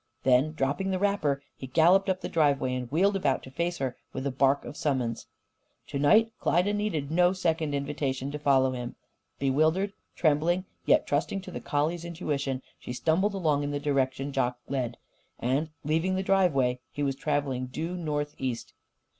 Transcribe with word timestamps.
Then, 0.23 0.53
dropping 0.53 0.89
the 0.89 0.97
wrapper, 0.97 1.43
he 1.55 1.67
galloped 1.67 2.09
up 2.09 2.21
the 2.21 2.27
driveway 2.27 2.73
and 2.73 2.91
wheeled 2.91 3.15
about 3.15 3.43
to 3.43 3.51
face 3.51 3.77
her 3.77 3.95
with 4.13 4.25
a 4.25 4.31
bark 4.31 4.65
of 4.65 4.75
summons. 4.75 5.27
To 5.89 5.99
night 5.99 6.31
Klyda 6.41 6.73
needed 6.73 7.11
no 7.11 7.33
second 7.33 7.75
invitation 7.75 8.31
to 8.31 8.39
follow 8.39 8.71
him. 8.71 8.95
Bewildered, 9.37 9.93
trembling, 10.15 10.65
yet 10.87 11.05
trusting 11.05 11.41
to 11.41 11.51
the 11.51 11.61
collie's 11.61 12.03
intuition, 12.03 12.63
she 12.79 12.93
stumbled 12.93 13.35
along 13.35 13.61
in 13.61 13.69
the 13.69 13.79
direction 13.79 14.33
Jock 14.33 14.57
led. 14.67 14.97
And, 15.37 15.69
leaving 15.83 16.15
the 16.15 16.23
driveway, 16.23 16.79
he 16.89 17.03
was 17.03 17.15
travelling 17.15 17.67
due 17.67 17.95
northeast. 17.95 18.73